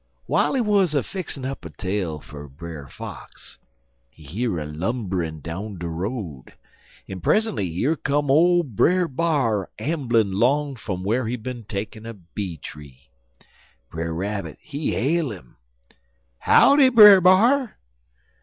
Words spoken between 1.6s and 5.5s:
a tale fer Brer Fox, he hear a lumberin'